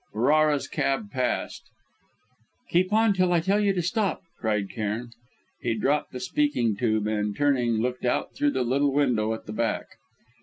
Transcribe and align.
Ferrara's 0.13 0.67
cab 0.67 1.11
passed: 1.11 1.61
"Keep 2.71 2.91
on 2.91 3.13
till 3.13 3.31
I 3.31 3.39
tell 3.39 3.59
you 3.59 3.71
to 3.73 3.83
stop!" 3.83 4.23
cried 4.39 4.71
Cairn. 4.71 5.11
He 5.61 5.75
dropped 5.75 6.11
the 6.11 6.19
speaking 6.19 6.75
tube, 6.75 7.05
and, 7.05 7.37
turning, 7.37 7.73
looked 7.77 8.03
out 8.03 8.33
through 8.33 8.53
the 8.53 8.63
little 8.63 8.91
window 8.93 9.31
at 9.35 9.45
the 9.45 9.53
back. 9.53 9.85